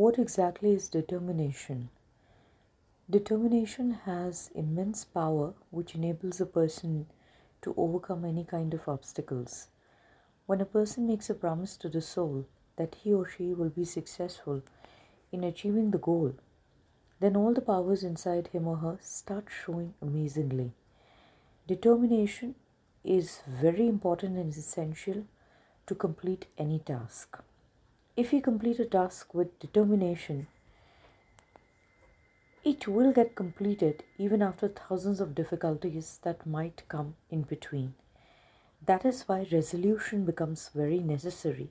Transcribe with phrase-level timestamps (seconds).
[0.00, 1.90] What exactly is determination?
[3.10, 7.04] Determination has immense power which enables a person
[7.60, 9.68] to overcome any kind of obstacles.
[10.46, 13.84] When a person makes a promise to the soul that he or she will be
[13.84, 14.62] successful
[15.32, 16.32] in achieving the goal,
[17.20, 20.72] then all the powers inside him or her start showing amazingly.
[21.68, 22.54] Determination
[23.04, 25.26] is very important and essential
[25.86, 27.36] to complete any task.
[28.20, 30.46] If you complete a task with determination,
[32.62, 37.94] it will get completed even after thousands of difficulties that might come in between.
[38.84, 41.70] That is why resolution becomes very necessary.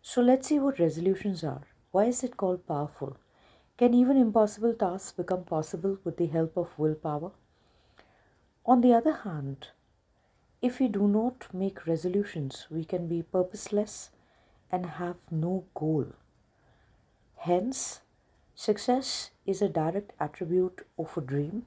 [0.00, 1.64] So let's see what resolutions are.
[1.90, 3.18] Why is it called powerful?
[3.76, 7.32] Can even impossible tasks become possible with the help of willpower?
[8.64, 9.68] On the other hand,
[10.62, 14.08] if we do not make resolutions, we can be purposeless
[14.70, 16.06] and have no goal.
[17.36, 18.00] Hence,
[18.54, 21.66] success is a direct attribute of a dream,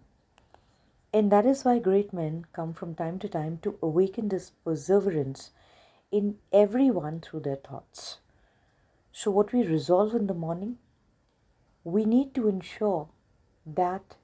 [1.14, 5.52] and that is why great men come from time to time to awaken this perseverance
[6.12, 8.20] in everyone through their thoughts.
[9.12, 10.78] So, what we resolve in the morning,
[11.84, 13.10] we need to ensure
[13.66, 14.16] that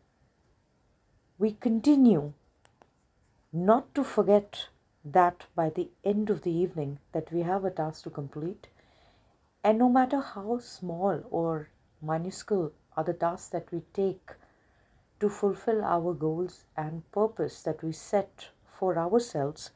[1.38, 2.34] we continue
[3.52, 4.68] not to forget
[5.14, 8.68] that by the end of the evening that we have a task to complete
[9.64, 11.70] and no matter how small or
[12.02, 14.32] minuscule are the tasks that we take
[15.20, 19.72] to fulfill our goals and purpose that we set for ourselves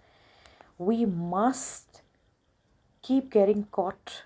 [0.77, 2.01] we must
[3.01, 4.23] keep getting caught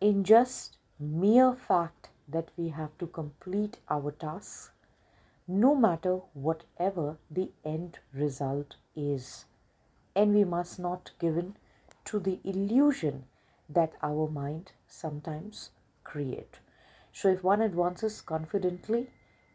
[0.00, 4.70] in just mere fact that we have to complete our tasks
[5.46, 9.46] no matter whatever the end result is.
[10.20, 11.54] And we must not give in
[12.04, 13.24] to the illusion
[13.76, 15.70] that our mind sometimes
[16.04, 16.58] create.
[17.10, 19.06] So if one advances confidently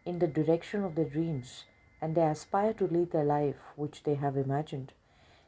[0.06, 1.66] in the direction of their dreams
[2.02, 4.94] and they aspire to lead the life which they have imagined,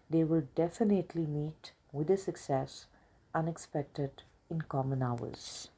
[0.08, 2.86] they will definitely meet with a success
[3.34, 5.70] unexpected in common hours.